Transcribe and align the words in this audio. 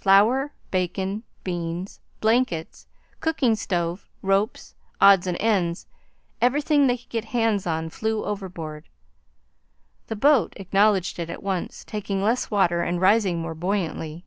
Flour, 0.00 0.50
bacon, 0.72 1.22
beans, 1.44 2.00
blankets, 2.20 2.88
cooking 3.20 3.54
stove, 3.54 4.08
ropes, 4.20 4.74
odds 5.00 5.28
and 5.28 5.36
ends, 5.40 5.86
everything 6.42 6.88
they 6.88 6.96
could 6.98 7.08
get 7.08 7.26
hands 7.26 7.68
on, 7.68 7.88
flew 7.90 8.24
overboard. 8.24 8.88
The 10.08 10.16
boat 10.16 10.54
acknowledged 10.56 11.20
it 11.20 11.30
at 11.30 11.40
once, 11.40 11.84
taking 11.84 12.20
less 12.20 12.50
water 12.50 12.82
and 12.82 13.00
rising 13.00 13.38
more 13.40 13.54
buoyantly. 13.54 14.24